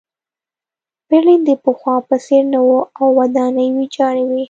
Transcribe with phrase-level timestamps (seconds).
[1.07, 2.69] برلین د پخوا په څېر نه و
[2.99, 4.39] او ودانۍ ویجاړې وې